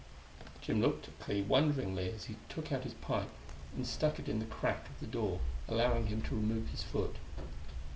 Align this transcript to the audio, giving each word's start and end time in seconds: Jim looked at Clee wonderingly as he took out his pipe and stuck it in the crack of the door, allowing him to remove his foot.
Jim 0.61 0.81
looked 0.81 1.07
at 1.07 1.19
Clee 1.19 1.43
wonderingly 1.43 2.09
as 2.11 2.25
he 2.25 2.35
took 2.49 2.71
out 2.71 2.85
his 2.85 2.95
pipe 2.95 3.29
and 3.75 3.85
stuck 3.85 4.17
it 4.17 4.27
in 4.27 4.39
the 4.39 4.45
crack 4.47 4.89
of 4.89 4.99
the 4.99 5.05
door, 5.05 5.41
allowing 5.67 6.07
him 6.07 6.23
to 6.23 6.33
remove 6.35 6.69
his 6.69 6.81
foot. 6.81 7.17